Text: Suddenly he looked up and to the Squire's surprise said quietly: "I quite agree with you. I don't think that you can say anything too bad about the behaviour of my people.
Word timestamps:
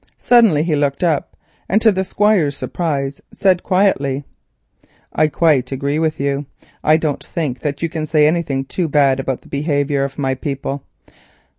Suddenly 0.17 0.63
he 0.63 0.75
looked 0.75 1.03
up 1.03 1.37
and 1.69 1.79
to 1.79 1.91
the 1.91 2.03
Squire's 2.03 2.57
surprise 2.57 3.21
said 3.31 3.61
quietly: 3.61 4.23
"I 5.13 5.27
quite 5.27 5.71
agree 5.71 5.99
with 5.99 6.19
you. 6.19 6.47
I 6.83 6.97
don't 6.97 7.23
think 7.23 7.59
that 7.59 7.83
you 7.83 7.87
can 7.87 8.07
say 8.07 8.25
anything 8.25 8.65
too 8.65 8.87
bad 8.87 9.19
about 9.19 9.43
the 9.43 9.47
behaviour 9.47 10.03
of 10.03 10.17
my 10.17 10.33
people. 10.33 10.81